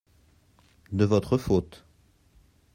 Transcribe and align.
de 0.93 1.05
votre 1.05 1.37
faute. 1.37 1.85